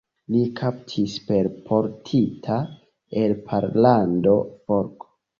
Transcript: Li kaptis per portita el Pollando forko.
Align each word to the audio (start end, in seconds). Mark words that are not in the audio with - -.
Li 0.33 0.39
kaptis 0.59 1.17
per 1.25 1.49
portita 1.67 2.55
el 3.23 3.35
Pollando 3.51 4.33
forko. 4.71 5.11